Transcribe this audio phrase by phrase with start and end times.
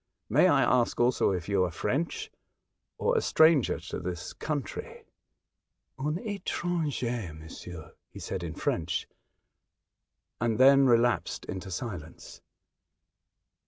[0.31, 2.31] May I ask also if you are French,
[2.97, 5.03] or a stranger to this country?"
[5.99, 9.07] '^ Un efcranger, monsieur," he said in French,
[10.39, 12.41] and then relapsed into silence.